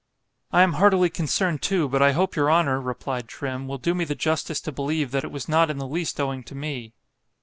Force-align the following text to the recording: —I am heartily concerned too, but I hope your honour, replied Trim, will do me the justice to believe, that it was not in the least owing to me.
—I 0.51 0.63
am 0.63 0.73
heartily 0.73 1.11
concerned 1.11 1.61
too, 1.61 1.87
but 1.87 2.01
I 2.01 2.13
hope 2.13 2.35
your 2.35 2.51
honour, 2.51 2.81
replied 2.81 3.27
Trim, 3.27 3.67
will 3.67 3.77
do 3.77 3.93
me 3.93 4.03
the 4.03 4.15
justice 4.15 4.59
to 4.61 4.71
believe, 4.71 5.11
that 5.11 5.23
it 5.23 5.29
was 5.29 5.47
not 5.47 5.69
in 5.69 5.77
the 5.77 5.85
least 5.85 6.19
owing 6.19 6.41
to 6.45 6.55
me. 6.55 6.95